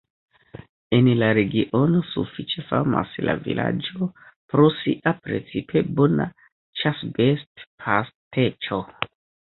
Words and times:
En 0.99 1.07
la 1.17 1.27
regiono 1.39 1.99
sufiĉe 2.13 2.63
famas 2.69 3.13
la 3.29 3.35
vilaĝo 3.49 4.07
pro 4.55 4.65
sia 4.79 5.13
precipe 5.27 5.85
bona 6.01 6.27
ĉasbest-pasteĉo. 6.83 8.81